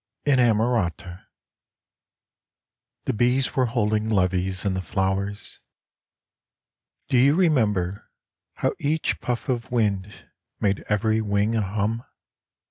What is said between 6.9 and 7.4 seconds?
Do you